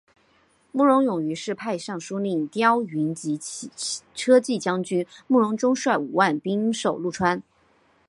[0.71, 3.39] 慕容永于是派尚书令刁云及
[4.15, 7.43] 车骑将军慕容钟率五万兵守潞川。